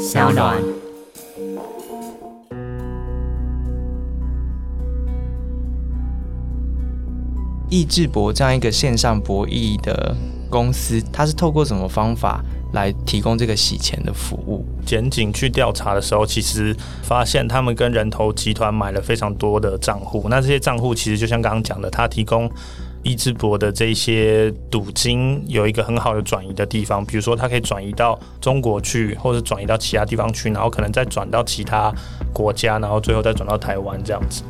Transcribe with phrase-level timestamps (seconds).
[0.00, 0.56] 小暖。
[7.68, 10.16] 易智博这样一个线上博弈的
[10.48, 12.42] 公司，它是透过什么方法
[12.72, 14.64] 来提供这个洗钱的服务？
[14.86, 20.26] 检警去调查的时候，其实发现他们跟人头集团买了非常多的账户。
[20.30, 22.50] 那这些账户其实就像刚刚讲的，他提供
[23.02, 31.92] 伊兹博的这些赌金有一个很好的转移的地方，比如说它可以转移到中国去，或者转移到其他地方去，然后可能再转到其他
[32.32, 34.42] 国家，然后最后再转到台湾这样子。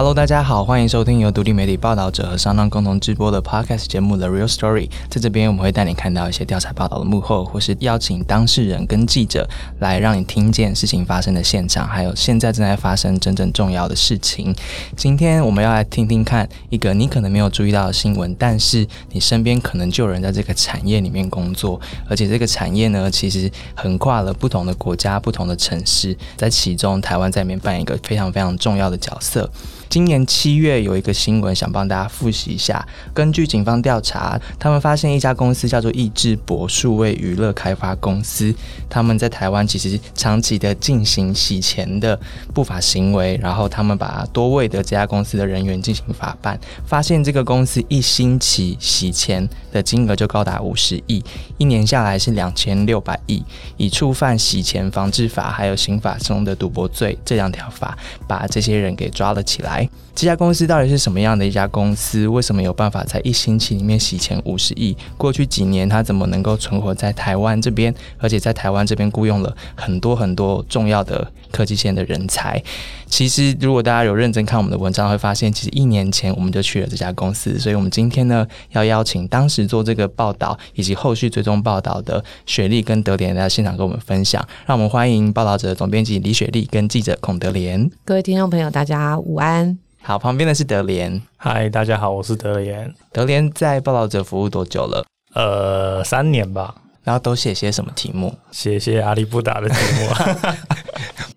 [0.00, 4.88] Hello，大家好，欢迎收听由独立媒体报道者和商浪共同直播的 Podcast 节目《The Real Story》。
[5.10, 9.46] 在这边，我们会带你看到一些调查报道的幕后，或是邀请当事人跟记者
[9.80, 14.54] 来让你听见事情发生的现场，还有现在正在发生真正重要的事情。
[14.96, 21.78] 今天我们要来听听看一个你可能没有注意到的新闻，但是你身边可能就有人在这个产业里面工作，
[22.08, 29.50] 而且这个产业呢，其实横跨了不同的国家、不同的城市，在其中，台湾在里面扮演一个非常非常重要的角色。
[29.90, 32.86] 今年七月有一个新闻，想帮大家复习一下。
[33.12, 38.54] 根据警方调查，他们发现一家公司叫做易智博数位娱乐开发公司，
[38.88, 42.16] 他们在台湾其实长期的进行洗钱的
[42.54, 51.20] 不法行为，然后他们把多位的这家公司的人员进行法办，发现这个公司一星期洗钱的金额就高达五十亿，
[51.58, 53.42] 一年下来是两千六百亿，
[53.76, 59.79] 以触犯洗钱防治法还有刑法中的赌博罪这两条法，把这些人给抓了起来。
[60.14, 62.26] 这家公司到底是什么样的一家公司？
[62.28, 64.96] 为什么有办法在一星期里面洗钱五十亿？
[65.16, 67.94] 过去几年他怎么能够存活在台湾这边？
[68.18, 72.62] 而且在台湾这边雇佣了很多很多重要的科技线的人才。
[73.06, 77.58] 其实，如果大家有认真看我们的文章，会发现其实一年前我们就去了这家公司。
[77.58, 84.46] 所以，我们今天呢要邀请当时做这个报道以及后续追踪报道的雪莉跟德莲来现场跟我们分享。
[84.66, 87.90] 让我们欢迎报道者总编辑李雪莉跟记者孔德莲。
[88.04, 89.78] 各位听众朋友，大家午安。
[90.02, 91.20] 好，旁边的是德莲。
[91.36, 92.94] 嗨，大家好，我是德莲。
[93.12, 95.04] 德莲在报道者服务多久了？
[95.34, 96.74] 呃，三年吧。
[97.02, 98.32] 然后都写些什么题目？
[98.52, 100.08] 写些阿里不达的题目，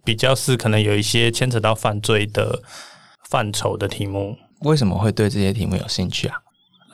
[0.04, 2.62] 比较是可能有一些牵扯到犯罪的
[3.30, 4.38] 范畴的题目。
[4.62, 6.38] 为什么会对这些题目有兴趣啊？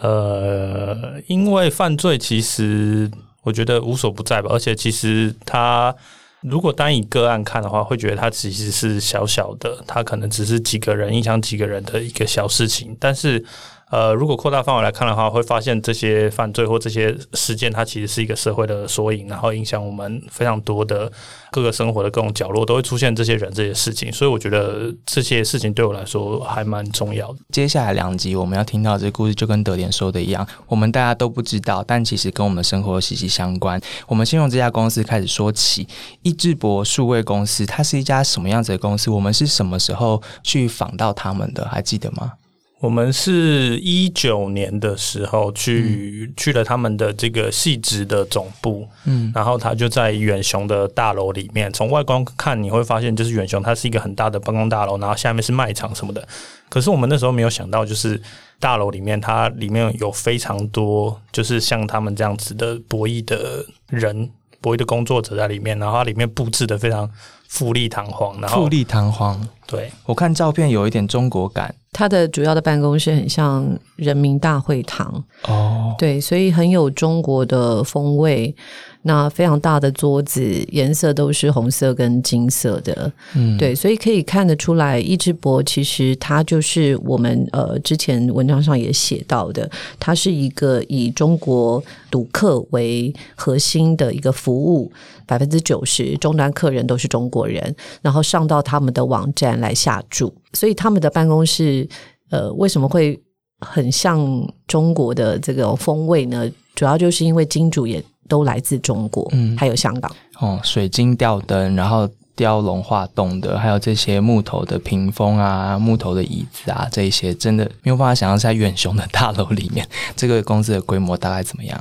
[0.01, 3.09] 呃，因为犯罪其实
[3.43, 5.95] 我觉得无所不在吧，而且其实它。
[6.41, 13.43] 如果单以个案看的话，会觉得它其实是小小的，它可能只是几个人影响几个人的一个小事情，但是。
[13.89, 21.11] 呃，如果扩大范围来看的话，会发现这些犯罪或这些事件，它其实是一个社会的缩影，然后影响我们非常多的
[21.51, 24.11] 各个生活的各种角落，都会出现这些人这些事情。
[24.11, 27.39] 所以我觉得这些事情对我来说还蛮重要的。
[27.51, 33.81] 接下来两集我们要听到这个故事，就跟德典说的一样，我们大家都不知道，但其实跟我们生活息息相关。
[34.07, 35.87] 我们先从这家公司开始说起，
[36.21, 39.09] 易智博数位公司，它是一家什么样子的公司？
[39.09, 41.67] 我们是什么时候去访到他们的？
[41.67, 42.33] 还记得吗？
[42.79, 51.71] 我们是一九年的时候去去了他们的这个细致的总部，嗯，然后他就在远雄的大楼里面。
[51.73, 56.25] 从外观看，你会发现就是远雄，它是一个很大的办公大楼，然后下面是卖场什么的。
[56.69, 58.21] 可是我们那时候没有想到，就是
[58.59, 64.29] 大楼里面它里面有非常多，就是像他们这样子的博弈的人、
[64.61, 67.09] 博弈的工作者在里面，然后它里面布置的非常
[67.47, 69.47] 富丽堂皇，然后富丽堂皇。
[69.65, 71.73] 对我看照片有一点中国感。
[71.91, 78.55] 它的主要的办公室很像人民大会堂哦，对，所以很有中国的风味。
[79.01, 94.91] 那非常大的桌子，颜色都是红色跟金色的，嗯，对，所以可以看得出来，易智博其实它就是我们呃之前文章上也写到的，它是一个以中国赌客为核心的一个服务，
[95.25, 100.33] 百分之九十终端客人都是中国人，然后上到他们的网站来下注。
[100.51, 101.87] 所以他们的办公室，
[102.31, 103.17] 呃，为什么会
[103.61, 106.51] 很像中国的这个风味呢？
[106.75, 110.09] 主要就是因为金主也都来自中国，嗯，还有香港。
[110.39, 119.85] 哦，水晶吊灯，然后雕龙画栋的，还有这些木头的屏风啊，木头的椅子啊，这一些真的没有办法想象在远雄的大楼里面，
[120.15, 121.77] 这个公司的规模大概怎么样？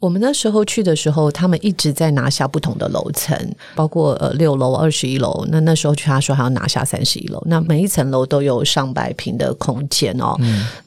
[0.00, 3.36] 我们那时候去的时候，他们一直在拿下不同的楼层，
[3.74, 5.44] 包括呃六楼、二十一楼。
[5.50, 7.42] 那那时候去，他说还要拿下三十一楼。
[7.46, 10.38] 那每一层楼都有上百平的空间哦，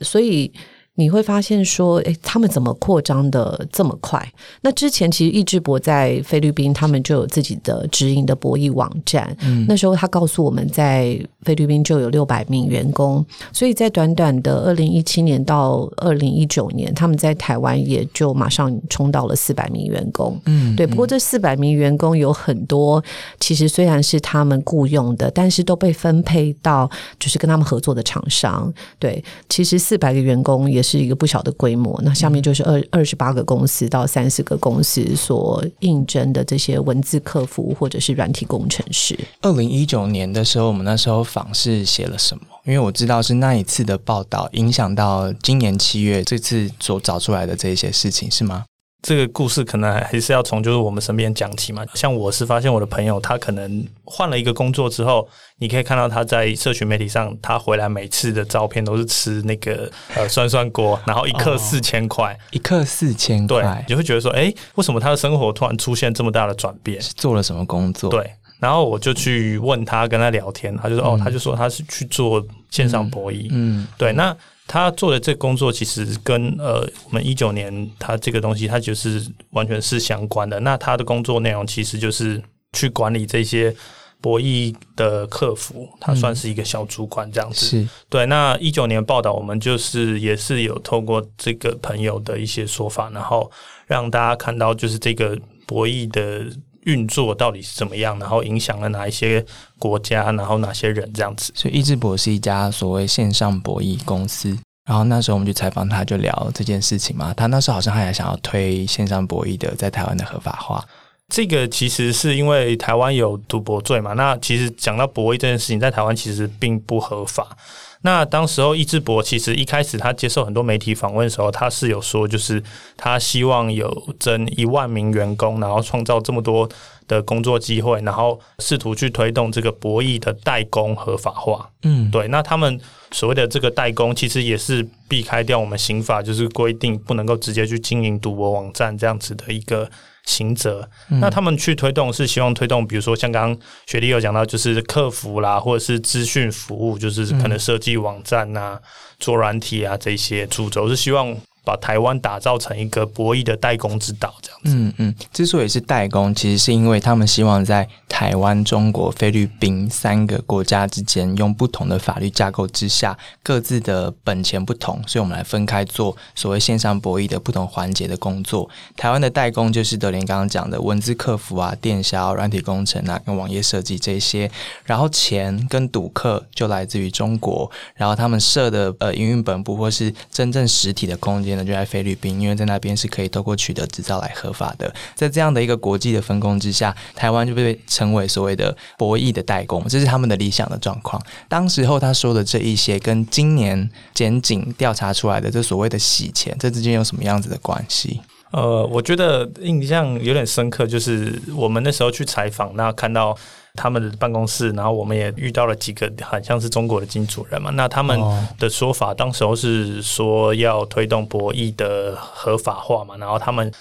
[0.02, 0.52] 所以。
[1.02, 4.24] 你会发现说，诶，他们怎么扩张的这么快？
[4.62, 9.36] 那之前其实易智博在菲律宾，他们就有自己的直营的博弈网站。
[9.42, 20.40] 嗯，那时候他告诉我们在菲律宾就有六百名员工，所以在短短的二零一七年到二零一九年，他们在台湾也就马上冲到了四百名员工。
[20.46, 20.86] 嗯，对。
[20.86, 23.04] 不过这四百名员工有很多，
[23.40, 26.88] 其实虽然是他们雇佣的，但是都被分配到
[27.20, 28.72] 就是跟他们合作的厂商。
[29.00, 32.00] 对，其实四百个员工也是一个不小的规模。
[32.04, 39.18] 那下面就是二二十八个公司到三十个公司所应征的这些文字客服或者是软体工程师。
[39.42, 42.44] 二零一九年的时候，我们那时候访是写了什么？
[42.66, 48.66] 因为我知道是那一次的报道影响到今年七月这次所找出来的这些事情，是吗？
[49.02, 51.84] 这个故事可能还是要从就是我们身边讲起嘛。
[51.96, 55.28] 像我是发现我的朋友，他可能换了一个工作之后，
[55.58, 67.02] 你可以看到他在社群媒体上，他回来每次的照片都是吃那个呃 酸酸锅，然后一克四千块，一克四千块，你就会觉得说，哎，为什么他的生活突然出现这么大的转变？
[67.02, 68.10] 是做了什么工作？
[68.10, 68.32] 对。
[68.60, 72.40] 然后我就去问他，跟他聊天，他就说：“哦，他就说他是去做
[72.70, 74.14] 线上博弈。”嗯，对。
[74.14, 74.38] 那
[74.72, 80.58] 他做的这个工作其实跟呃我们一九年他这个东西，他就是完全是相关的。
[80.62, 82.42] 那他的工作内容其实就是
[82.72, 83.76] 去管理这些
[84.22, 87.66] 博弈的客服，他算是一个小主管这样子。
[87.66, 88.26] 是对。
[88.28, 93.52] 那一九年报道，我们就是也是有透过这个朋友的一些说法，然后
[93.88, 95.38] 让大家看到就是这个
[95.68, 96.46] 博弈的。
[96.84, 98.18] 运作到底是怎么样？
[98.20, 99.46] 然后影响了哪一些
[99.78, 100.32] 国家？
[100.32, 101.52] 然后哪些人这样子？
[101.56, 104.58] 所以易智博是一家所谓线上博弈公司。
[104.86, 107.34] 然后那时候我们去采访他，就聊这件事情嘛。
[107.36, 110.84] 他那时候好像还想要推线上博弈的在台湾的合法化。
[111.30, 114.14] 这个其实是因为台湾有赌博罪嘛。
[114.14, 117.56] 那其实讲到博弈这件事情，在台湾其实并不合法。
[118.04, 122.62] 那当时候易智博其实一开始他接受很多媒体访问的时候，他是有说，就是
[122.98, 126.68] 他希望有增一万名员工，然后创造这么多
[127.16, 131.70] 的工作机会，然后试图去推动这个博弈的代工合法化。
[131.84, 132.28] 嗯，对。
[132.30, 132.80] 那他们
[133.12, 139.90] 所谓的这个代工，其实也是避开掉我们刑法就是规定不能够直接去经营赌博网站这样子的一个。
[140.24, 140.88] 行者，
[141.20, 148.80] 那他们去推动是希望推动，比如说像刚刚学弟有讲到，就是客服啦，或者是资讯服务，就是可能设计网站啊、
[149.20, 151.36] 做软体啊这些主轴是希望。
[151.64, 154.72] 把台湾打造成一个博弈的代工之岛，这样子。
[154.74, 168.68] 嗯嗯，之所以是代工，其实是因为他们希望在台湾、中国、菲律宾三个国家之间，用不同的法律架构之下，各自的本钱不同，所以我们来分开做所谓线上博弈的不同环节的工作。
[168.98, 174.50] 台湾的代工就是德林刚刚讲的文字客服啊、电销、软体工程啊、跟网页设计这些，
[174.84, 181.51] 然后钱跟赌客就来自于中国，然后他们设的呃营运本部或是真正实体的空间。
[181.58, 184.94] 就在菲律宾，因为在那边是可以透过取得执照来合法的。
[185.16, 191.22] 在这样的一个国际的分工之下，台湾就被成为所谓的博弈的代工，这是他们的理想的状况。
[191.48, 198.22] 当时候他说的这一些，跟今年检警调查出来的这所谓的洗钱，这之间有什么样子的关系？
[198.52, 203.38] 呃，我觉得印象有点深刻，就是我们那时候去采访，那看到。
[203.76, 207.72] 他们的办公室，然后我们也遇到了几个很像是中国的金主人嘛。
[207.72, 208.20] 那他们
[208.60, 213.16] 的说法，当时候是说要推动博弈的合法化嘛。
[213.16, 213.72] 然后他们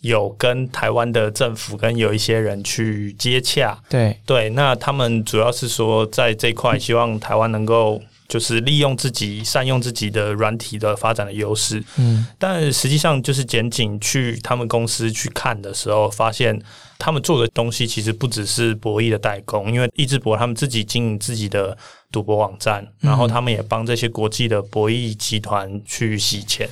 [0.00, 3.78] 有跟台湾的政府跟有一些人去接洽。
[3.90, 8.00] 对对，那他们主要是说在这块，希望台湾能够
[8.34, 11.80] 就是利用自己善用自己的软体的发展的优势。
[11.96, 16.60] 嗯，但实际上就是检警去他们公司去看的时候，发现。
[16.96, 21.76] 他们做的东西其实不只是博弈的代工，因为易智博他们自己经营自己的
[22.10, 26.66] 赌博网站，然后他们也帮这些国际的博弈集团去洗钱。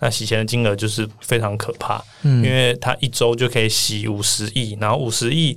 [0.00, 5.56] 那洗钱的金额就是非常可怕，嗯因为他一周就可以洗五十亿，然后五十亿，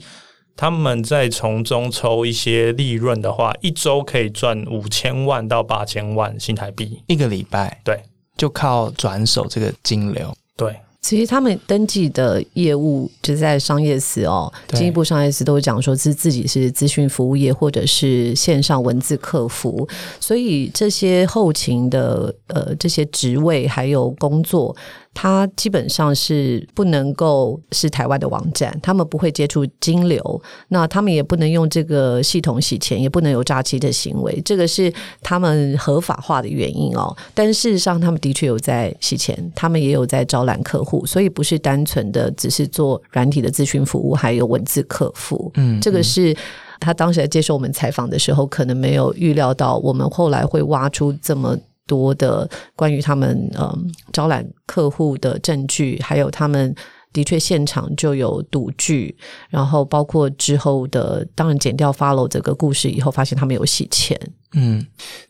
[0.55, 7.81] 他们再从中抽一些利润的话，一周可以赚五千万到八千万新台币一个礼拜。
[7.83, 8.03] 对，
[8.37, 10.33] 就靠转手这个金流。
[10.55, 10.75] 对。
[11.01, 19.87] 其实他们登记的业务就在商业司哦，进一步商业司都讲说是自己是资讯服务业或者是线上文字客服，
[20.19, 24.75] 所以这些后勤的呃这些职位还有工作。
[25.21, 34.89] 它基本上是不能够是台湾的网站，他们不会接触金流，那他们也不能用这个系统洗钱，也不能有诈欺的行为，这个是
[35.21, 37.13] 他们合法化的原因哦。
[37.33, 45.51] 但事实上，他们的确有在洗钱，他们也有在招揽客户，所以不是单纯的只是做软体的咨询服务，还有文字客服。
[45.55, 46.33] 嗯，这个是
[46.79, 51.57] 他当时在接受我们采访的时候，可能没有预料到，我们后来会挖出这么。
[51.89, 56.73] 多的关于他们嗯招揽客户的证据，还有他们。
[57.11, 59.17] 的确，现场就有赌具，
[59.49, 64.15] 然后包括之后的，当然剪掉 follow 这个故事以后，发现他们有洗钱。
[64.53, 64.85] 嗯，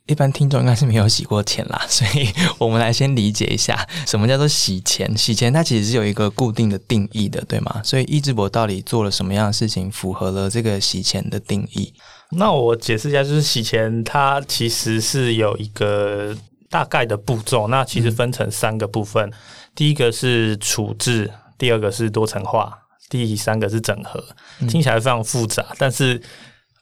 [0.06, 5.18] 一般听众应该是没有洗过钱啦， 所以我们来先理解一下什么叫做洗钱。
[5.18, 7.80] 洗钱它其实是有一个固定的定义的，对吗？
[7.82, 11.94] 所以易志博到底做了什么样的事情，符合了这个洗钱的定义？
[12.32, 16.36] 那我解释一下，就是洗钱它其实是有一个
[16.70, 19.32] 大概的步骤，那其实分成三个部分，
[19.76, 21.32] 第一个是处置。
[21.58, 22.74] 第二个是多层化，
[23.10, 24.24] 第三个是整合，
[24.70, 25.66] 听起来非常复杂。
[25.78, 26.22] 但是，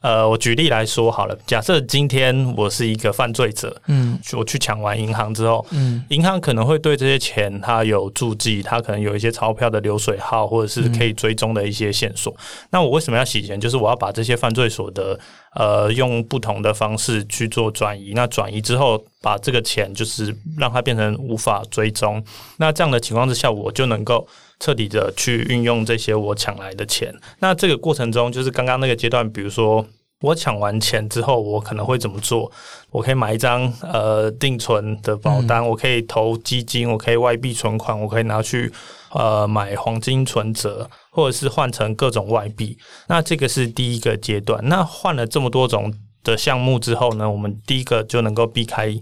[0.01, 12.35] 呃，我举例来说好了，假设今天我是一个犯罪者，嗯，我去抢完银行之后，嗯，银行可能会对这些钱它有注记，它可能有一些钞票的流水号，或者是可以追踪的一些线索。
[12.69, 13.59] 那我为什么要洗钱？
[13.59, 15.19] 就是我要把这些犯罪所得，
[15.55, 18.13] 呃，用不同的方式去做转移。
[18.15, 22.23] 那转移之后，把这个钱就是让它变成无法追踪。
[22.57, 24.27] 那这样的情况之下，我就能够。
[24.59, 29.85] 彻底的去运用这些我抢来的钱，那这个过程中就是刚刚那个阶段，比如说
[30.21, 32.51] 我抢完钱之后，我可能会怎么做？
[32.89, 38.71] 我可以买一张呃定存的保单，我可以投基金，我可以外币存款，我可以拿去
[39.11, 42.75] 呃买黄金存折，或者是换成各种外币。
[43.07, 44.59] 那这个是第一个阶段。
[44.67, 48.99] 那换了这么多种的项目之后呢，我们第一个就能够避开。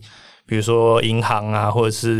[0.47, 2.17] 比如说银行啊，或者是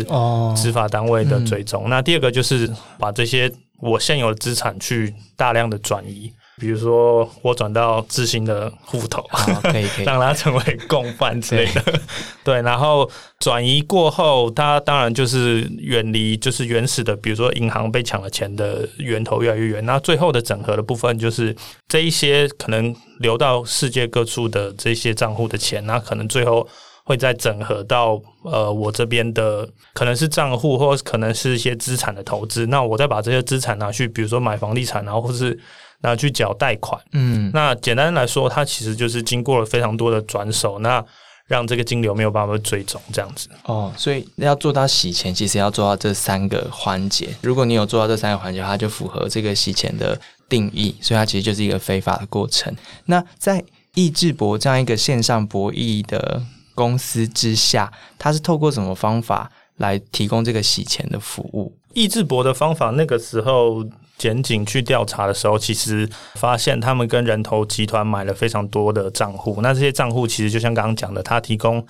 [0.55, 1.89] 执法单位的追踪。
[1.89, 9.21] 那第二个就是把这些我现有的资产去大量的转移，比如说我转到自新的户头，
[9.61, 11.83] 可以可以 让它成为共犯之类的。
[12.43, 13.07] 对，然后
[13.39, 19.85] 转移过后，它当然就是远离就是原始的，比如说银行被抢了钱的源头越来越远。
[19.85, 21.55] 那最后的整合的部分，就是
[21.87, 26.67] 这一些可能流到世界各处的这些账户的钱，那可能最后。
[27.05, 32.65] 会再整合到呃我这边的可能是账户，或者可能是一些资产的投资。
[32.65, 35.57] 那我再把这些资产拿去，比如说买房地产，然后或是
[36.01, 36.99] 拿去缴贷款。
[37.11, 41.05] 嗯，那简单来说，它其实就是经过了非常多的转手，那
[41.45, 43.49] 让这个金流没有办法追踪这样子。
[43.65, 47.29] 哦，所以要做到洗钱，其实要做到这三个环节。
[47.43, 50.19] 如果你有做到这三个环节，它就符合这个洗钱的
[50.49, 52.75] 定义，所以它其实就是一个非法的过程。
[53.05, 56.41] 那在易智博这样一个线上博弈的。
[56.75, 61.75] 公司之下，他是透过什么方法来提供这个洗钱的服务？
[61.93, 63.83] 易智博的方法，那个时候
[64.17, 69.61] 检警去调查的时候，其实发现他们跟人头集团买了非常多的账户。
[69.61, 71.85] 那这些账户其实就像刚刚讲的，他提供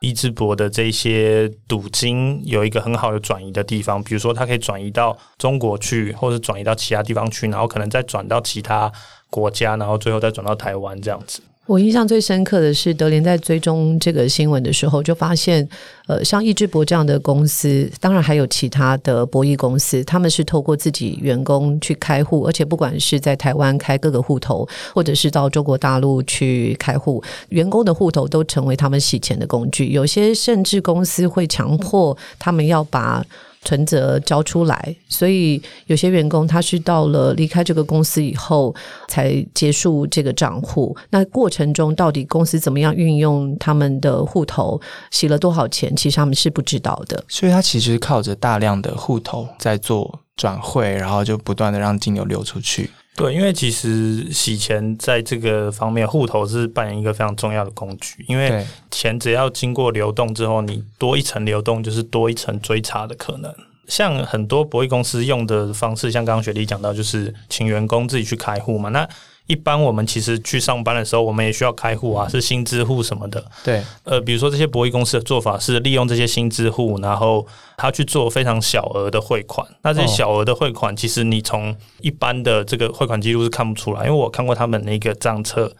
[0.00, 8.90] 易智博的这些赌金有一个很好的转移的地方，比如说他可以转移到中国去，或者转移到其他地方去，然后可能再转到其他
[9.28, 11.42] 国家，然后最后再转到台湾这样子。
[11.70, 15.68] 我印象最深刻的是，德联在追踪这个新闻的时候，就发现，
[16.08, 29.90] 呃，像易智博这样的公司，当然还有其他的博弈公司，他们是透过自己员工去开户，而且不管是在台湾开各个户头，或者是到中国大陆去开户，员工的户头都成为他们洗钱的工具。
[29.90, 33.24] 有些甚至公司会强迫他们要把。
[33.62, 38.74] 存折交出来，所以有些员工他是到了离开这个公司以后
[39.08, 40.96] 才结束这个账户。
[41.10, 47.22] 那过程中到底公司怎么样运用他们的户头，洗了多少钱，其实他们是不知道的。
[47.28, 52.90] 所以，他其实靠着大量的户头在做转汇，然后就不断的让金流流出去。
[53.20, 58.24] 对，因为其实洗钱在这个方面，户头是扮演一个非常重要的工具。
[58.26, 63.54] 因为钱只要经过流动之后，你多一层流动，就是多一层追查的可能。
[63.86, 68.88] 像很多博弈公司用的方式，像刚刚雪莉讲到，就是请员工自己去开户嘛。
[68.88, 69.06] 那
[69.50, 73.44] 一般我们其实去上班的时候，我们也需要开户啊，是新支户什么的。
[73.64, 77.44] 对，呃，比如说这些博弈公司的做法是利用这些新支户，然后
[77.76, 79.66] 他去做非常小额的汇款。
[79.82, 85.72] 那这些小额的汇款，其实你从一般的这个汇款记录是看不出来，因为我看过他们那个账册，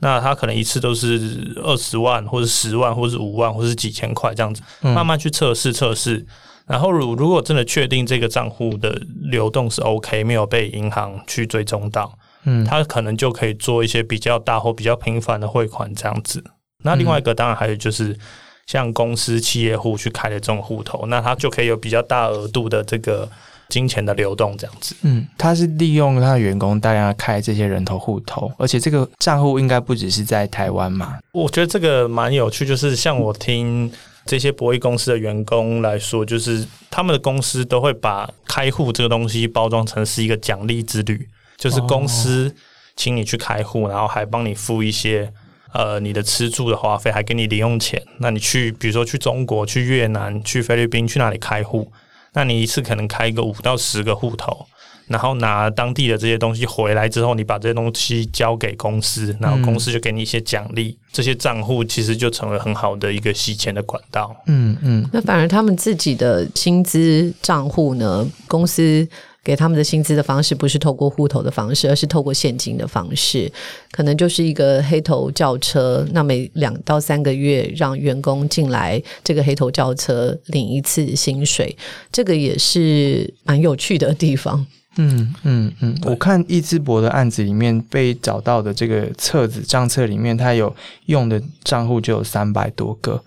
[0.00, 6.26] 那他可能一次都是二十万，或者十万，或者是五万，或者是几千块这样子，慢慢去测试测试。
[6.66, 12.12] 然后，如如果真的确定这个账户的流动是 OK，没有被银行去追踪到，
[12.46, 16.42] 嗯，他可能就可以做一些比较大或比较频繁的汇款这样子。
[16.82, 18.16] 那另外一个当然还有就是
[18.66, 23.28] 像公司企业户去开的这种户头，那他就可以有比较大额度的这个
[23.68, 24.96] 金钱的流动这样子。
[25.02, 31.18] 嗯，他是利用他的员工大量开这些人头户头，而且这个账户应该不只是在台湾嘛？
[31.32, 33.92] 我觉得这个蛮有趣，就是像我听。
[34.28, 42.54] 这些博弈公司的员工来说，就是他们的公司都会把开户这个东西包装成是一个奖励之旅，就是公司
[42.96, 45.32] 请你去开户，然后还帮你付一些
[45.72, 48.02] 呃你的吃住的花费，还给你零用钱。
[48.18, 51.90] 那你去比如说去中国、去越南、去菲律宾、去哪里开户，
[52.32, 54.66] 那你一次可能开一个五到十个户头。
[55.08, 60.98] 然后拿当地的这些东西回来之后，你把这些东西交给公司，然后公司就给你一些奖励。
[61.12, 64.34] 这些账户其实就成为很好的一个洗钱的管道。
[64.46, 65.08] 嗯嗯。
[65.12, 68.28] 那反而他们自己的薪资账户呢？
[68.48, 69.08] 公司
[69.46, 73.48] 给他们的薪资的方式不是透过户头的方式，而是透过现金的方式，
[73.92, 76.04] 可能就是一个黑头轿车。
[76.10, 81.76] 那每两到三个月让员工进来这个黑头轿车领一次薪水，
[82.10, 84.66] 这个也是蛮有趣的地方。
[84.96, 90.74] 嗯嗯嗯，我看易智博的案子里面被找到的这个册子账册里面，他有
[91.04, 93.22] 用的账户就有三百多个。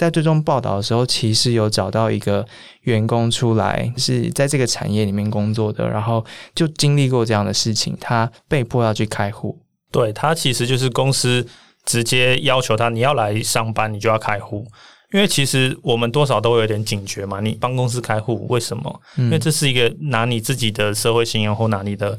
[0.00, 2.46] 在最终报道的时候，其实有找到一个
[2.84, 9.60] 员工出来是在这个产业里面工作的，然后就经历过这样的事情，他被迫要去开户。
[9.92, 11.46] 对他其实就是公司
[11.84, 14.66] 直接要求他，你要来上班，你就要开户。
[15.12, 19.00] 因为其实我们多少都会有点警觉嘛，你帮公司开户，为什么？
[19.18, 22.18] 因为这是一个拿你自己的社会信用或拿你的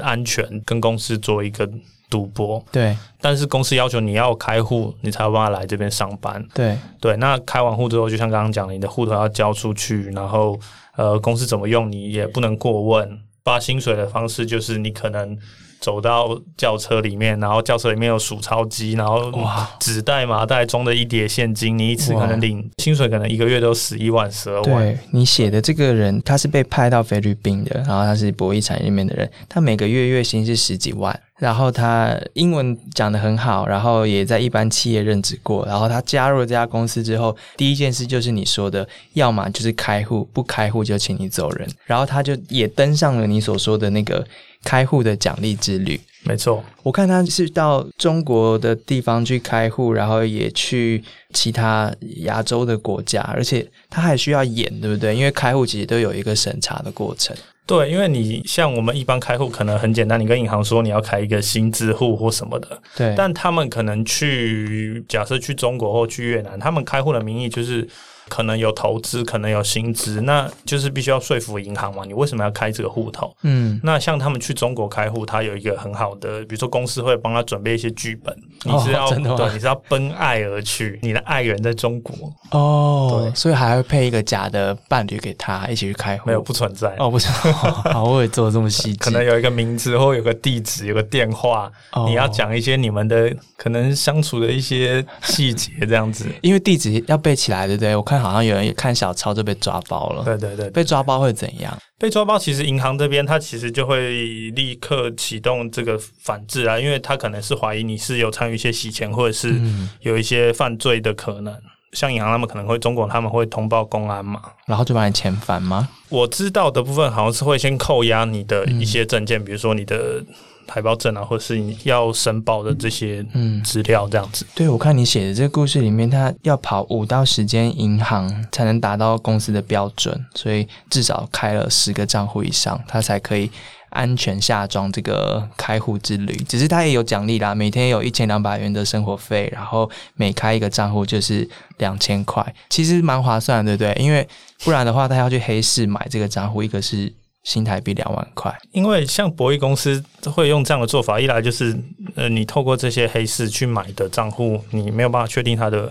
[0.00, 1.68] 安全跟公司做一个
[2.08, 2.62] 赌博。
[2.72, 2.96] 对。
[3.20, 6.44] 但是公司要求你要开户，你才有办法来这边上班。
[6.54, 6.76] 对。
[7.00, 7.16] 对。
[7.16, 10.58] 那开完户之后，就像刚刚讲的，你的户头要交出去，然后
[10.96, 13.20] 呃，公司怎么用你也不能过问。
[13.44, 15.38] 发薪水的方式就是你可能。
[15.80, 19.32] 走到轿车里面，然后轿车里面有数钞机，然后
[19.78, 24.64] 纸袋麻袋装的一叠现金，你一次可能领薪水，可能一个月都十一万、十二万。
[24.64, 44.26] 对你写的这个人，他是被派到菲律宾的，然后他是博弈产业里面的人，他每个月月薪是十几万，然后他英文讲的很好，然后也在一般企业任职过，然后他加入了这家公司之后，第一件事就是你说的，要么就是开户，不开户就请你走人，然后他就也登上了你所说的那个。
[44.64, 46.62] 开户的奖励之旅，没错。
[46.82, 55.14] 我看他是到中国的地方去开户，然后也去其他亚洲的国家，而且他还需要演，对不对？
[55.14, 57.34] 因为开户其实都有一个审查的过程。
[57.66, 62.82] 对，因为你像我们一般开户可能很简单，你跟银行说你要开一个新支户或什么的。
[62.96, 63.14] 对。
[63.16, 67.88] 但他们可能去，假设去中国或去越南，他们开户的名义就是。
[68.28, 72.04] 可能有投资，可能有薪资，那就是必须要说服银行嘛。
[72.06, 73.34] 你为什么要开这个户头？
[73.42, 78.36] 嗯，那像他们去中国开户，他有一个很好的，比如说公司会帮他准备一些剧本。
[78.64, 82.14] 你是要对，你是要奔爱而去，你的爱人在中国
[82.50, 86.24] 哦，对，所以还会配一个假的伴侣给他一起去开户。
[86.26, 87.28] 没有，不存在哦，不是。
[87.92, 88.98] 好，我也做的这么细致。
[88.98, 91.70] 可能有一个名字或有个地址，有个电话，
[92.06, 96.26] 你要讲一些你们的可能相处的一些细节，这样子。
[96.42, 97.96] 因为地址要背起来，对不对？
[97.96, 98.17] 我看。
[98.18, 100.24] 好像有人看小抄就被抓包了。
[100.24, 101.76] 对对对，被抓包会怎样？
[101.98, 109.54] 被抓包其实银行这边他其实就会立刻启动这个反制啊，因为他可能是怀疑你是有参与一些洗钱或者是
[110.00, 111.54] 有一些犯罪的可能。
[111.92, 115.88] 像银行他们可能会中国他们会通报公安嘛，然后就把你遣返吗？
[116.10, 120.22] 我知道的部分好像是会先扣押你的一些证件，比如说你的。
[120.68, 124.46] 台胞证啊，或是你要申报的这些嗯资料，这样子。
[124.54, 133.50] 对，我看你写的这个故事里面，他要跑五到十间银行才能达到公司的标准，所以至少开了十个账户以上，他才可以
[133.88, 136.36] 安全下装这个开户之旅。
[136.46, 143.96] 只是他也有奖励啦，每天有一千两百元的生活费，然后每开一个账户就是两千块，其实蛮划算，对不对？
[143.98, 144.28] 因为
[144.62, 147.10] 不然的话，他要去黑市买这个账户，一个是。
[147.48, 151.74] 新台币两万块，因为像博弈公司会用这样的做法，一来就是
[152.14, 155.90] 呃，你透过这些黑市去买的账户，你没有办法确定它的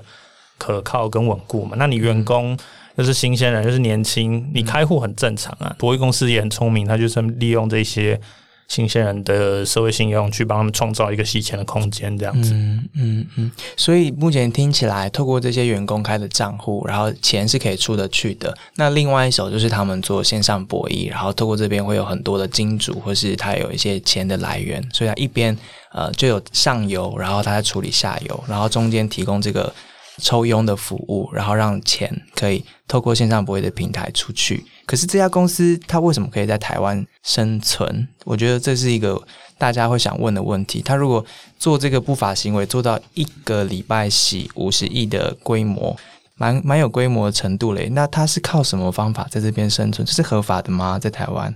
[0.60, 1.76] 可靠跟稳固嘛。
[1.80, 2.56] 那你员工
[2.98, 5.76] 又是新鲜人，又是年轻，你开户很正常啊。
[5.80, 8.22] 博弈公司也很聪明，他就是利用这些。
[8.68, 12.54] 新鲜人的社会信用去帮他们创造一个洗钱的空间，这样子。
[12.54, 13.52] 嗯嗯嗯。
[13.76, 18.56] 所以目前听起来，透过这些员工开的账户，然后钱是可以出得去的。
[18.76, 25.58] 那另外一手就是他们做线上博弈，然后透过这边会有很多的金主，或是他有一些钱的来源，所以他一边
[25.94, 29.74] 呃就有上游，然后他在处理下游，然后中间提供这个
[30.22, 34.66] 抽佣的服务，然后让钱可以透过线上博弈的平台出去。
[34.86, 38.08] 可是这家公司它为什么可以在台湾生存？
[38.24, 39.22] 我觉得这是一个
[39.58, 40.82] 大家会想问的问题。
[40.82, 41.24] 他如果
[41.60, 45.96] 做这个不法行为做到一个礼拜洗五十亿的规模，
[46.36, 47.90] 蛮蛮有规模的程度嘞。
[47.92, 50.06] 那他是靠什么方法在这边生存？
[50.06, 50.98] 这是合法的吗？
[50.98, 51.54] 在台湾？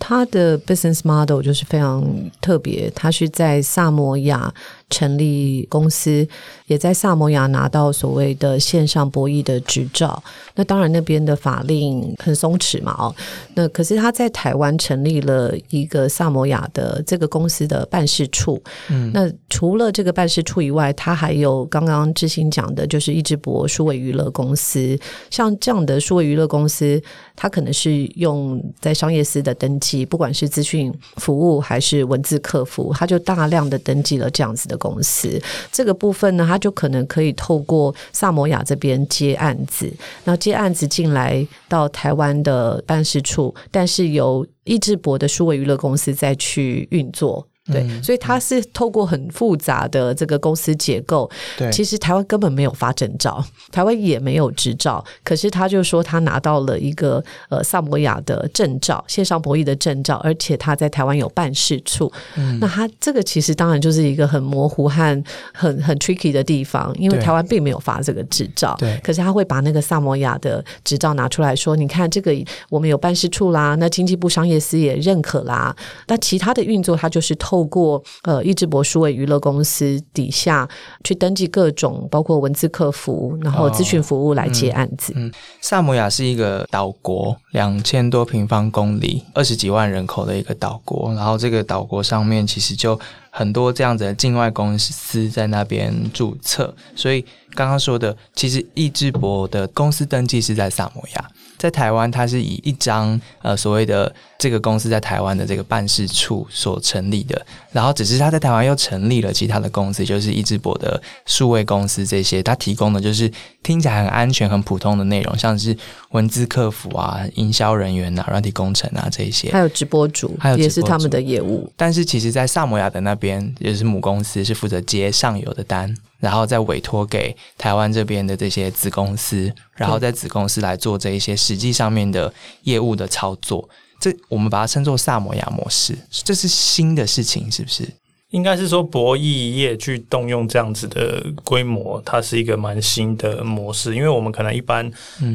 [0.00, 2.04] 它的 business model 就是非常
[2.40, 4.52] 特别，它是在萨摩亚。
[4.94, 6.24] 成立公司，
[6.68, 10.22] 也在萨摩亚拿到所谓的线上博弈的执照。
[10.54, 13.12] 那当然，那边的法令很松弛嘛，哦。
[13.54, 18.62] 那可是他在台湾成立了一个萨摩亚的这个公司的办事处。
[18.88, 24.96] 嗯，那除了这个办事处以外，他还有刚刚志兴讲的，就是一直博数位娱乐公司。
[25.28, 27.02] 像这样的数位娱乐公司，
[27.34, 34.78] 它可能是用在商业司的登记，不管是资讯服务还是文字客服，他就大量的登记了这样子的。
[34.84, 35.40] 公司
[35.72, 39.90] 这个部分呢，他就可能可以透过萨摩亚这边接案子，
[40.24, 47.46] 那接案子进来到台湾的办事处，但是由易智博的数位娱乐公司再去运作。
[47.72, 51.30] 对，所以他是透过很复杂的这个公司结构。
[51.56, 55.02] 对，其实台湾根本没有发证照，台湾也没有执照。
[55.22, 62.12] 可是他就说他拿到了一个呃萨摩亚的证照，线上博弈的证照，而且他在台湾有办事处。
[62.36, 65.24] 嗯，那他这个其实当然就是一个很模糊和
[65.54, 68.76] 很很 tricky 的地方，因为台湾并没有发这个执照。
[68.78, 72.30] 对，可是他会把那个萨摩亚的执照拿出来说：“你看，这个
[72.68, 75.74] 我们有办事处啦，那经济部商业司也认可啦。
[76.08, 80.68] 那其他的运作，他就是透。”透过呃，易智博数位娱乐公司底下
[81.04, 85.12] 去登记各种包括文字客服，然后咨询服务来接案子。
[85.14, 91.14] 嗯，萨摩亚是一个岛国，两千多平方公里，二十几万人口的一个岛国。
[91.14, 92.98] 然后这个岛国上面其实就
[93.30, 96.74] 很多这样子的境外公司在那边注册。
[96.96, 101.30] 所以刚刚说的，其实易智博的公司登记是在萨摩亚。
[101.64, 107.40] 在台湾，它是以一张呃所谓的这个公司在台湾的这个办事处所成立的，
[107.72, 115.74] 然后只是他在台湾又成立了其他的公司，就是易智博的数位公司这些，他提供的就是听起来很安全、很普通的内容，像是
[116.10, 121.72] 文字客服啊、营销人员啊、软体工程啊这些，还有直播主，还有也是他们的业务。
[121.78, 125.96] 但是其实，在萨摩亚的那边也是母公司，是负责接上游的单。
[126.24, 132.32] 然后再委托给台湾这边的这些子公司，然后在子公司来做这一些实际上面的
[132.62, 133.68] 业务的操作。
[134.00, 137.86] 这我们把它称作萨摩亚模式，这是新的事情，是不是？
[138.30, 143.94] 应该是说博弈业去动用这样子的规模，它是一个蛮新的模式。
[143.94, 144.90] 因为我们可能一般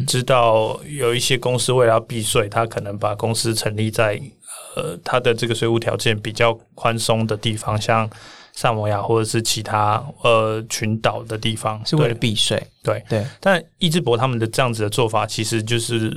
[0.08, 4.19] 知道有一些公司为了要避税，它可能把公司成立在
[4.75, 8.10] 呃它的这个税务条件比较宽松的地方，像。
[8.60, 12.62] 萨摩亚或者是其他呃群岛的地方，是为了避税。
[12.84, 13.02] 对。
[13.08, 16.12] 对，但易智博他们的这样子的做法，其实就是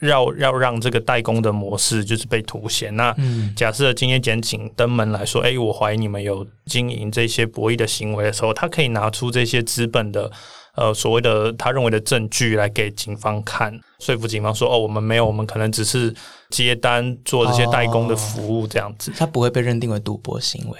[0.00, 2.96] 要要让这个代工的模式就是被凸显。
[2.96, 3.14] 那
[3.54, 10.30] 假设今天检警登门来说，哎，我怀疑你们有经营这些博弈的行为的时候，他可以拿出这些资本的
[10.76, 16.14] 呃所谓的他认为的证据来给警方看，说服警方说，哦，我们没有，我们可能只是
[16.48, 20.78] 接单做这些代工的服务这样子，他不会被认定为赌博行为。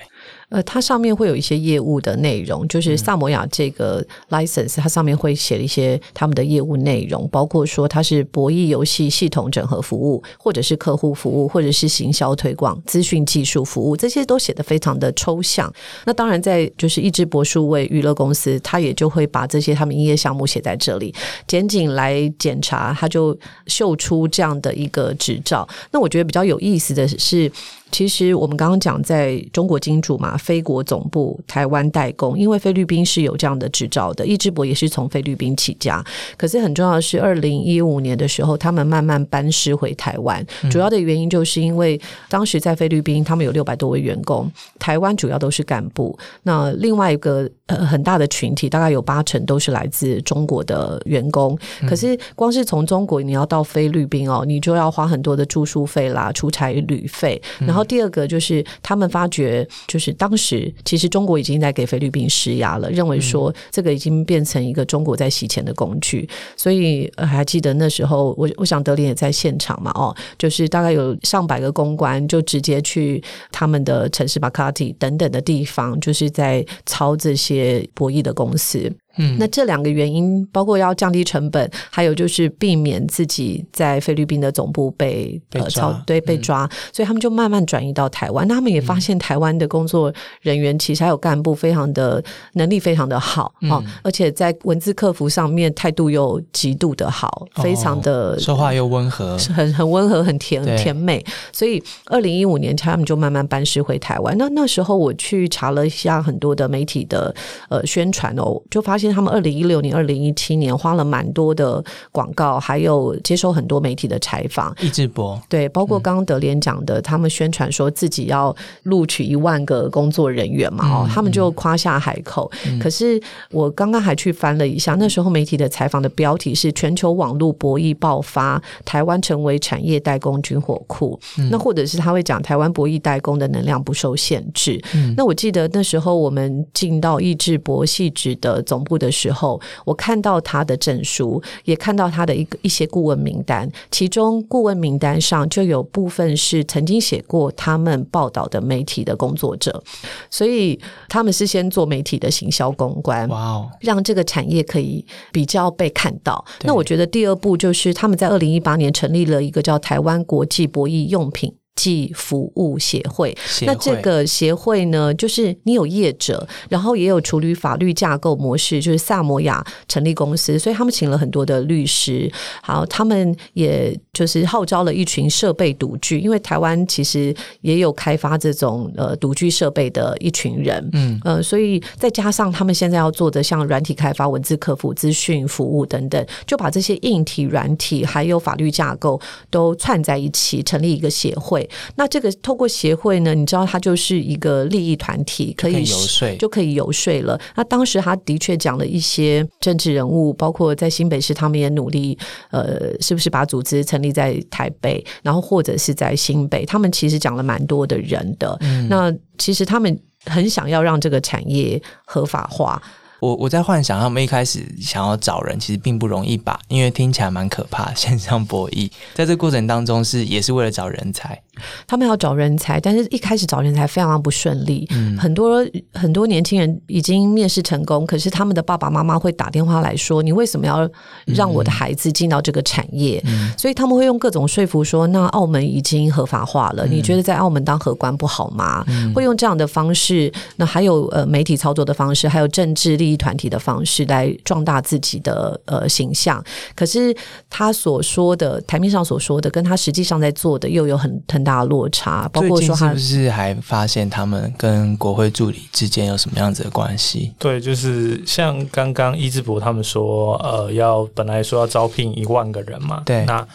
[0.55, 15.69] 呃，它上面会有一些业务的内容，就是萨摩亚这个 license，它上面会写一些他们的业务内容，包括说它是博弈游戏系统整合服务，或者是客户服务，或者是行销推广、资讯技术服务，这些都写的非常的抽象。
[16.05, 21.13] 那当然，在就是一支博数位娱乐公司，它也就会把这些他们营业项目写在这里，
[21.49, 23.37] 检警来检查，他就
[23.67, 25.69] 秀出这样的一个执照。
[25.91, 27.51] 那我觉得比较有意思的是。
[27.91, 36.05] 其实我们刚刚讲，在中国金主嘛，非国总部台湾代工，因为菲律宾是有这样的执照的，易智博也是从菲律宾起家。
[36.37, 46.19] 可是很重要的是，二零一五年的时候，他们慢慢搬师回台湾，主要的原因就是因为当时在菲律宾，他们有六百多位员工，台湾主要都是干部。
[46.43, 51.57] 那另外一个呃很大的群体，大概有八成都是来自中国的员工。
[51.87, 57.84] 可是光是从中国你要到菲律宾哦，你就要花很多的住宿费啦、出差旅费，然后。
[57.85, 66.29] 第二个就是他们发觉，就是当时其实中国已经在给菲律宾施压了，认为说这个已经变成一个中国在洗钱的工具。
[66.57, 78.91] 所以还记得那时候，我我想德林也在现场嘛，哦，就是大概有上百个公关就直接去他们的城市马卡蒂等等的地方，就是在操这些博弈的公司。
[79.17, 88.47] 嗯，那这两个原因，包括要降低成本，还有就是避免自己在菲律宾的总部被呃超对被抓，所以他们就慢慢转移到台湾。
[88.49, 92.23] 那他们也发现台湾的工作人员其实还有干部非常的
[92.55, 101.25] 能力非常的好啊，而且在文字客服上面态度又极度的好，非常的说话又温和，很很温和，很甜甜美。
[101.53, 104.37] 所以二零一五年他们就慢慢搬师回台湾。
[104.37, 107.33] 那那时候我去查了一下很多的媒体的
[107.69, 109.04] 呃宣传哦，就发现。
[109.05, 114.75] 现他们二零一六年、二零一七年花了蛮多的广告，还有接受很多媒体的采访。
[114.81, 122.51] 易智博对，包括刚刚德联讲的，他们宣传说自己要录取一万个工作人员嘛，哦，他们就夸下海口。
[122.81, 131.19] 可是我刚刚还去翻了一下，那时候媒体的采访的标题是“全球网络博弈爆发，台湾成为产业代工军火库”。
[131.51, 134.81] 那或者是他会讲台湾博弈代工的能量不受限制。
[135.17, 149.83] 那我记得那时候我们进到易智博系指的总部的时候，我看到他的证书，也看到他的一个一些顾问名单，其中顾问名单上就有部分是曾经写过他们报道的媒体的工作者，
[150.31, 150.79] 所以
[151.09, 156.45] 他们是先做媒体的行销公关，哇哦，让这个产业可以比较被看到。
[156.63, 161.55] 那我觉得第二步就是他们在二零一八年成立了一个叫台湾国际博弈用品。
[161.77, 172.31] 暨服务协会，那这个协会呢，就是你有业者，然后也有处理法律架构模式，就是萨摩亚成立公司，所以他们请了很多的律师，
[172.63, 191.64] 好，他们也就是号召了一群设备独具，因为台湾其实也有开发这种呃独具设备的一群人，嗯，呃，所以再加上他们现在要做的像软体开发、文字客服、资讯服务等等，就把这些硬体、软体还有法律架构都串在一起，成立一个协会。
[191.97, 197.41] 那这个透过协会呢，你知道它就是一个利益团体，可以游说，就可以游说了。
[197.57, 202.19] 那当时他的确讲了一些政治人物，包括在新北市，他们也努力，
[202.51, 208.59] 呃，是不是把组织成立在台北，然后或者是在新北，他们其实讲了蛮多的人的。
[208.89, 212.83] 那其实他们很想要让这个产业合法化。
[213.21, 217.93] 我我在幻想，他们一开始想要找人，其实并不容易吧，因为听起来蛮可怕。
[217.95, 221.41] 线上博弈，在这过程当中是也是为了找人才。
[221.87, 224.87] 他们要找人才，但是一开始找人才非常不顺利。
[224.93, 230.89] 嗯，很多很多年轻人已经面试成功，可是他们的爸爸妈妈会打电话来说：“你为什么要
[231.25, 233.21] 让我的孩子进到这个产业？”
[233.59, 240.33] 所以他们会用各种说服说：“那澳门已经合法化了，你觉得在澳门当荷官不好吗？”会用这样的方式。
[240.57, 243.15] 那还有呃媒体操作的方式，还有政治利益。
[243.25, 246.43] 团体的方式来壮大自己的呃形象，
[246.75, 247.17] 可是
[247.49, 252.29] 他所说的台面上所说的，跟他实际上在做的又有很很大的落差。
[252.33, 257.33] 包括说，是不是还发现他们跟国会助理之间有什么样子的关系？
[257.39, 263.47] 对，就是像刚刚伊志博他们说，呃，要本来说要招聘一万个人嘛，对，那。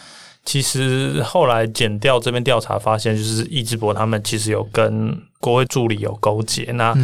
[0.44, 6.94] 其实后来减掉这边调查发现，就是易志博他们其实有跟国会助理有勾结，那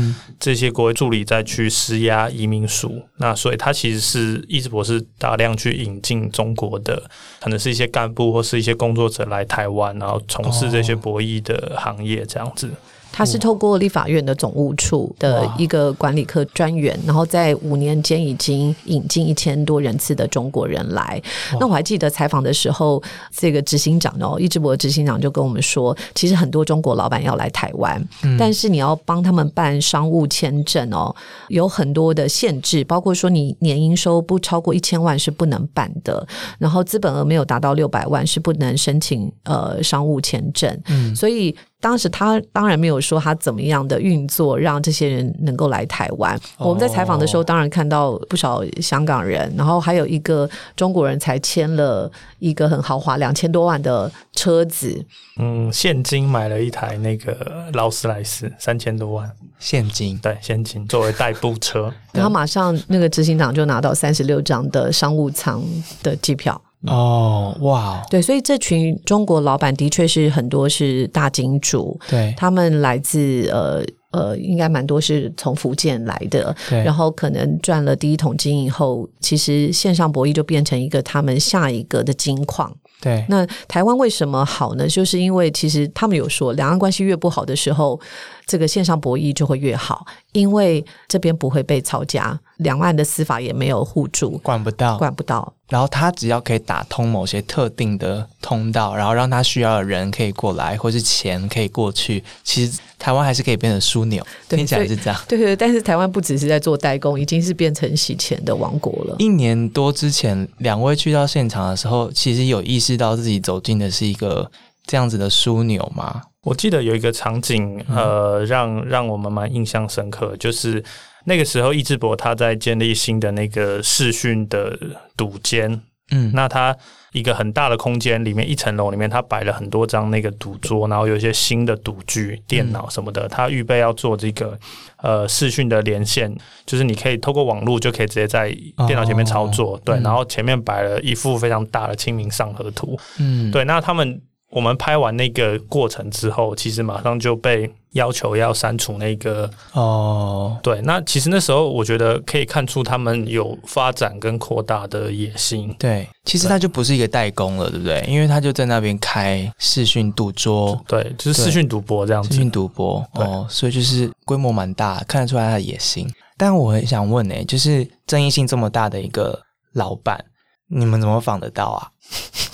[0.40, 7.02] 这些国会助理再去施压移民署，那所以他其实是易志博是大量去引进中国的，
[7.40, 12.70] 可能是一些干部或是一些工作者来台湾，然后从事这些博弈的行业这样子。
[13.16, 21.18] 他是透过立法院的总务处的一个管理科专员，然后在五年间已经引进一千多人次的中国人来。
[21.58, 23.02] 那我还记得采访的时候，
[23.34, 28.06] 这个执行长哦，易志博执行长就跟我们说，其实很多中国老板要来台湾，
[28.38, 31.16] 但是你要帮他们办商务签证哦，
[31.48, 36.26] 有很多的限制，包括说你年营收不超过一千万是不能办的，
[36.58, 40.78] 然后资本额没有达到六百万是不能申请呃商务签证。
[40.88, 41.56] 嗯，所以。
[41.80, 46.38] 当时他当然没有说他怎么样的运作让这些人能够来台湾。
[46.56, 55.04] 我们在采访的时候，当然看到不少香港人，然后还有一个中国人才签了一个很豪华两千多万的车子。
[55.38, 57.36] 嗯，现金买了一台那个
[57.74, 61.92] 劳斯莱斯三千多万现金，对，现金作为代步车。
[62.12, 65.62] 然后马上那个执行长就拿到三十六张的商务舱
[66.02, 66.60] 的机票。
[66.86, 82.72] 哦，哇，对，所以这群中国老板的确是很多是大金主，对，他们来自呃呃，应该蛮多是从福建来的，对，然后可能赚了第一桶金以后，其实线上博弈就变成一个他们下一个的金矿。
[83.02, 84.88] 对，那台湾为什么好呢？
[84.88, 88.00] 就是因为其实他们有说，两岸关系越不好的时候，
[88.46, 95.52] 这个线上博弈就会越好，因为这边不会被抄家，两岸的司法也没有互助，管不到，管不到。
[95.68, 104.24] 然后他只要可以打通某些特定的通道，然后让他需要的人可以过来，或是钱可以过去，其实台湾还是可以变成枢纽。
[104.48, 105.20] 听起来是这样。
[105.26, 109.16] 对对，但是台湾不只是在做代工，已经是变成洗钱的王国了。
[109.18, 114.48] 一年多之前，两位去到现场的时候，其实有意识到自己走进的是一个
[114.86, 116.22] 这样子的枢纽吗？
[116.46, 120.82] 我记得有一个场景，呃，让让我们蛮印象深刻，就是。
[121.28, 124.78] 那个时候，易智博他在建立新的那个视讯的
[125.16, 125.68] 赌间，
[126.12, 126.72] 嗯，那他
[127.10, 133.26] 一个很大的空间里面，一层楼里面，他摆了很多张那个赌桌，然后有一些新的赌具、电脑什么的。
[133.26, 134.56] 他预备要做这个
[134.98, 136.32] 呃视讯的连线，
[136.64, 138.56] 就是你可以透过网络就可以直接在
[138.86, 139.76] 电脑前面操作。
[139.84, 142.96] 对，然后前面摆了一幅非常大的《清明上河图》。
[143.18, 144.22] 嗯，对，那他们。
[144.50, 150.56] 我们拍完那个过程之后，其实马上就被要求要删除那个哦。
[150.62, 155.74] 对，那其实那时候我觉得可以看出他们有发展跟扩大的野心。
[155.78, 158.04] 对，其实他就不是一个代工了，对不对？
[158.08, 162.30] 因为他就在那边开视讯赌桌，对，就是视讯赌博这样子。
[162.30, 166.08] 视讯赌博哦，所以就是规模蛮大，看得出来他的野心。
[166.38, 169.40] 但我很想问呢，就是争议性这么大的一个
[169.72, 170.24] 老板，
[170.68, 171.90] 你们怎么仿得到啊？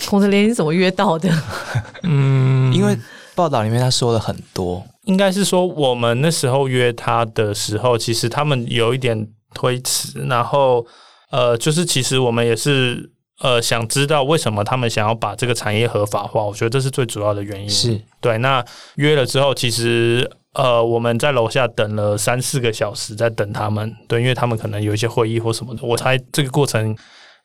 [0.07, 1.29] 孔德连，你怎么约到的？
[2.03, 2.97] 嗯，因为
[3.35, 10.85] 报道里面他说了很多，应该是说我们那时候约他的时候，其实他们有一点推迟，然后
[11.31, 17.69] 呃，就是其实我们也是呃想知道为什么他们想要把这个产业合法化，我觉得这是最主要的原因。
[17.69, 18.63] 是对，那
[18.95, 26.95] 约了之后，其实呃我们在楼下等了三四个小时，在等他们，对，因为他们可能有一些会议或什么的，我猜这个过程。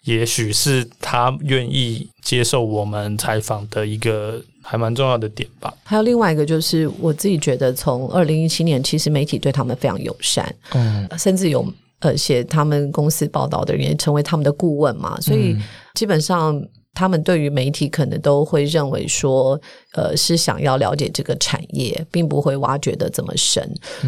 [0.05, 5.73] 也许是他愿意接受我们采访的一个还蛮重要的点吧。
[5.85, 11.67] 还有另外一个就是，我自己觉得从二零一七年，其实媒体对他们非常友善，嗯，甚至有
[12.01, 15.57] 呃写他们公司报道的人也成为他们的顾问嘛，所以
[15.95, 16.61] 基本上。
[16.99, 19.61] 他们对于媒体可能都会认为说，
[19.93, 23.63] 呃，是想要了解这个产业，并不会挖掘的这么深。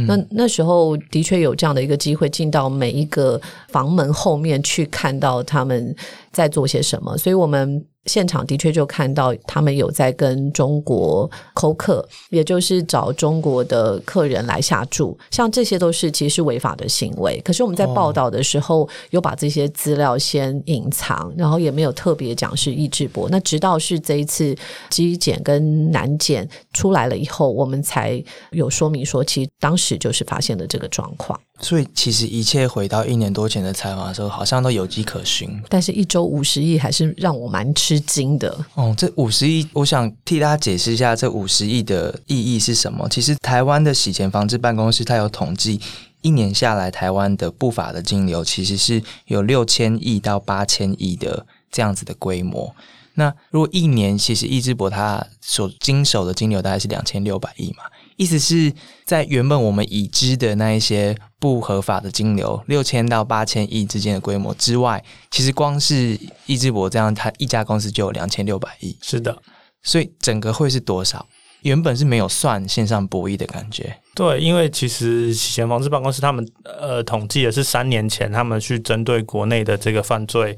[0.08, 5.94] 那那时候的确有这样的一个机会，进到每一个房门后面去看到他们
[6.32, 7.84] 在做些什么，所以我们。
[8.06, 17.40] 现场的确就看到他们有在跟中国扣客，也就是找中国的客人来下注，像这些都是其实是违法的行为。
[17.44, 23.28] 可是我们在报道的时候，有把这些资料先隐藏，然后也没有特别讲是易智博。
[23.30, 24.56] 那直到是这一次
[24.88, 31.38] 机检跟南检出来了以后，我们才有说明说，其实当时就是发现了这个状况。
[31.60, 35.62] 所以其实一切回到一年多前的采访的时候，好像都有迹可循。
[35.68, 38.58] 但是，一周五十亿还是让我蛮吃惊的。
[38.74, 43.06] 哦，这五十亿，我想替大家解释一下，这五十亿的意义是什么？
[43.10, 45.78] 其实，台湾的洗钱防治办公室，它有统计，
[46.22, 52.74] 一年下来，台湾的不法的金流其实是有六千亿到八千亿的这样子的规模。
[53.14, 57.84] 那如果一年，其实易智博他所经手的金流大概是两千六百亿嘛？
[58.16, 58.72] 意思是
[59.04, 68.96] 在原本我们已知的那一些不合法的金流六千到八千亿之间的规模之外，其实光是易智博这样，它一家公司就有两千六百亿。
[69.00, 69.36] 是的，
[69.82, 71.26] 所以整个会是多少？
[71.62, 73.96] 原本是没有算线上博弈的感觉。
[74.14, 80.56] 对，因为其实洗钱防治办公室他们呃统计的是三年前他们去针对国内的这个犯罪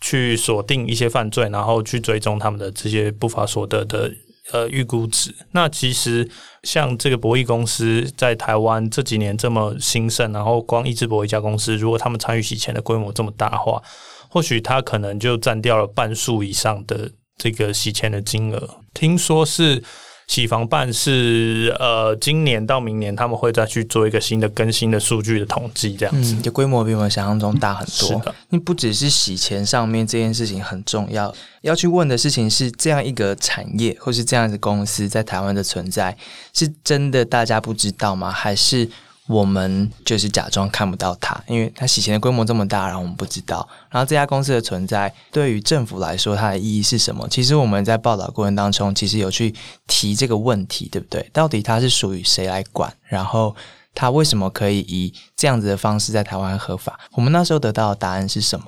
[0.00, 4.12] 去锁定一些犯罪，然后去追踪他们的这些不法所得的。
[4.52, 5.34] 呃，预估值。
[5.52, 6.28] 那其实
[6.62, 13.82] 像这个博弈公司在台湾这几年这么兴盛，然后光一只博弈家公司，如果他们参与洗钱的规模这么大的话，
[14.28, 18.78] 或许他可能就占掉了半数以上的这个洗钱的金额。
[18.92, 19.82] 听说是。
[20.26, 28.08] 洗房办是呃，今年到明年他们会再去做一个新的更新的数据的统计，这样子，就规模比我们想象中大很多。
[28.08, 36.16] 是的，你不只是洗钱上面这件事情很重要，要去问的事情是这样一个产业或是这样子公司在台湾的存在，
[36.52, 38.30] 是真的大家不知道吗？
[38.30, 38.88] 还是？
[39.26, 43.66] 我们就是假装看不到它，因为它洗钱的规模这么大，然后我们不知道。
[43.88, 47.26] 然后这家公司的存在对于政府来说，它的意义是什么？
[47.28, 49.54] 其实我们在报道过程当中，其实有去
[49.86, 51.28] 提这个问题，对不对？
[51.32, 52.94] 到底它是属于谁来管？
[53.04, 53.56] 然后
[53.94, 57.00] 它为什么可以以这样子的方式在台湾合法？
[57.12, 58.66] 我们那时候得到的答案是什么？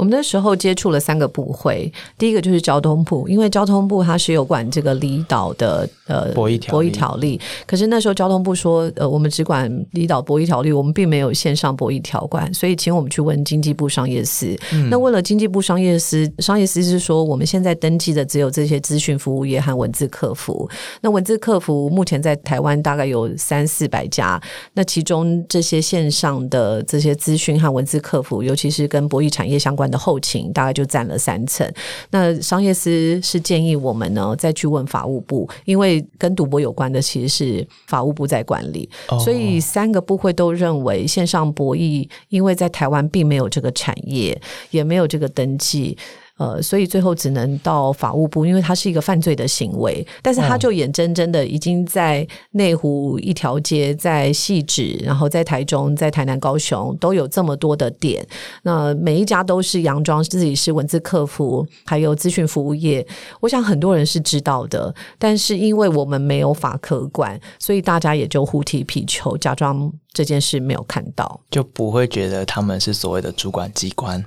[0.00, 14.56] 我们那时候接触了三个部会，第一个就是交通部，因为交通部它是有管这个离岛的呃博弈博弈条例，可是那时候交通部说，呃，我们只管离岛博弈条例，我们并没有线上博弈条款，所以请我们去问经济部商业司。
[14.88, 20.66] 那问了经济部商业司，商业司是说，我们现在登记的只有这些资讯服务业和文字客服。
[21.02, 24.40] 那文字客服目前在台湾大概有三四百家，
[24.72, 29.89] 那其中这些线上的这些资讯和文字客服，尤其是跟博弈产业相关。
[29.90, 31.70] 的后勤大概就占了三层。
[32.10, 38.88] 那商业司是建议我们呢再去问法务部，因为跟赌博有关的其实是法务部在管理，
[39.24, 45.96] 所以三个部会都认为线上博弈，因为在台湾并没有这个产业，也没有这个登记。
[46.40, 50.06] 呃，所以最后只能到法务部，因为它是一个犯罪的行为。
[50.22, 58.26] 但是他就眼睁睁的已经在内湖一条街，在细致，然后在台中、在台南、高雄都有这么多的点，
[58.62, 63.06] 那每一家都是佯装自己是文字客服，还有资讯服务业。
[63.40, 74.24] 我想很多人是知道的，但是因为我们没有法可管，所以大家也就互踢皮球，假装这件事没有看到，就不会觉得他们是所谓的主管机关。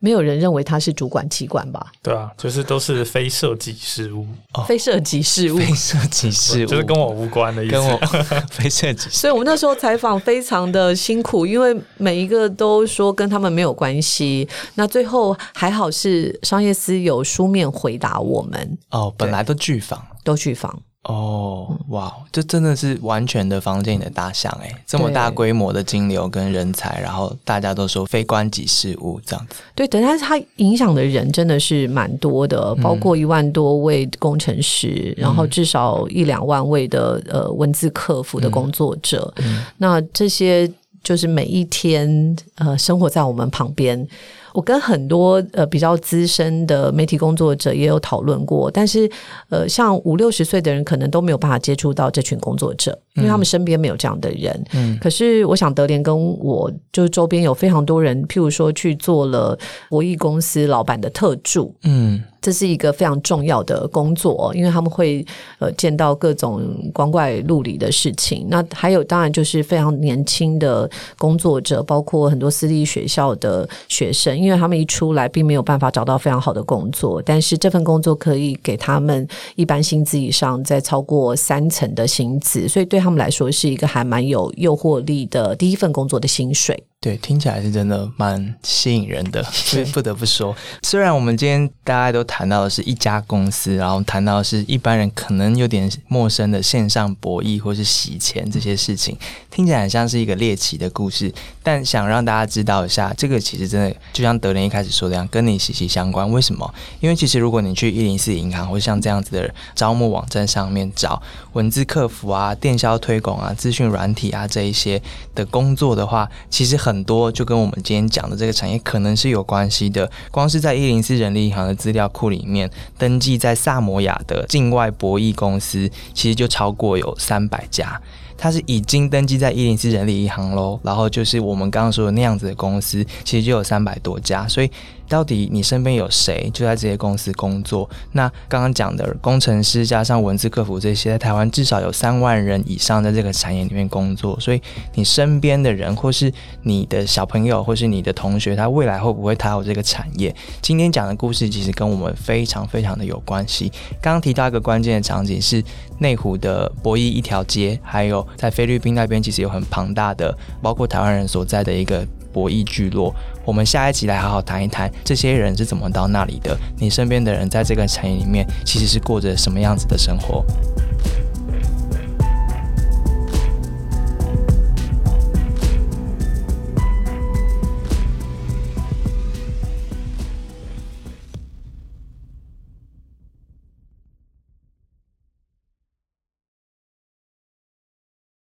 [0.00, 1.86] 没有人认为他是主管机关吧？
[2.02, 4.26] 对啊，就是都是非涉及事务，
[4.66, 7.72] 非涉及事务，非涉及事务，就是跟我无关的意思。
[7.72, 7.96] 跟我
[8.50, 14.48] 非涉及，所以我们那时候采访非常的辛苦，因为每一个都说跟他们没有关系。
[14.74, 18.78] 那最后还好是商业司有书面回答我们。
[18.90, 20.80] 哦，本来都拒访，都拒访。
[21.08, 24.68] 哦，哇，这真的是完全的房间里的大象哎！
[24.84, 29.54] 这么大规模的金流跟人才，然后大家都说非关己事务这样子。
[29.76, 39.32] 对，等下它影响的人真的是蛮多的，包括一万多位工程师，然后至少一两万位的呃文字客服的工作者。
[39.78, 40.68] 那这些
[41.04, 44.08] 就是每一天呃生活在我们旁边。
[44.56, 49.06] 我跟很多呃比较资深的媒体工作者也有讨论过，但是
[49.50, 54.64] 呃，像五六十岁的人可能都没有办法接触到这群工作者，因为他们身边没有这样的人。
[54.72, 59.58] 嗯，可是我想德联跟我就是周边有非常多人，譬如说去做了
[59.90, 62.22] 博弈公司老板的特助，嗯。
[62.40, 65.24] 这是一个非常重要的工作，因为他们会
[65.58, 66.62] 呃见到各种
[66.92, 68.46] 光怪陆离的事情。
[68.48, 79.26] 那还有当然就是非常年轻的工作者，包括很多私立学校的学生，因为他们一出来并没有办法找到非常好的工作，但是这份工作可以给他们
[79.56, 86.84] 一般薪资以上再超过三层的薪资，所以对他们来说是一个还蛮有诱惑力的第一份工作的薪水。
[86.98, 89.40] 对，听起来是真的蛮吸引人的。
[89.52, 99.16] 所以不得不说，虽然我们今天大家都谈到的是一家公司，然后谈到的是一般人可能有点陌生的线上博弈或是洗钱这些事情，
[99.52, 101.32] 听起来很像是一个猎奇的故事。
[101.62, 106.28] 但想让大家知道一下，这个其实真的就像德林一开始说的样，跟你息息相关。
[106.28, 106.74] 为什么？
[107.00, 111.22] 因为其实如果你去一零四银行或像这样子的招募网站上面找
[111.52, 115.00] 文字客服啊、电销推广啊、资讯软体啊这一些
[115.36, 116.76] 的工作的话，其实。
[116.96, 120.10] 很多就跟我们今天讲的这个产业可能是有关系的。
[120.30, 128.00] 光是在一零四人力银行的资料库里面，登记在萨摩亚的境外博弈公司，其实就超过有三百家。
[128.38, 130.80] 它是已经登记在一零四人力银行喽。
[130.82, 134.48] 然后就是我们刚刚说的那样子的公司，其实就有三百多家。
[134.48, 134.70] 所以。
[135.08, 137.88] 到底你身边有谁就在这些公司工作？
[138.12, 144.38] 那刚刚讲的工程师加上文字客服这些，在台湾至少有三万人以上在这个产业里面工作。
[144.40, 144.60] 所以
[144.94, 146.32] 你身边的人，或是
[146.62, 150.34] 你的小朋友，或是你的同学，他未来会不会踏入这个产业？
[150.60, 153.70] 今天讲的故事其实跟我们非常非常的有关系。
[154.00, 155.62] 刚刚提到一个关键的场景是
[155.98, 162.06] 内湖的博弈一条街，还有在菲律宾那边其实有很庞大的，包括台湾人所在的一个。
[162.36, 163.14] 博弈聚落，
[163.46, 166.58] 我们下一集来好好谈一谈这些人是怎么到那里的。
[166.78, 170.44] 你身边的人在这个产业里面其实是过着什么样子的生活？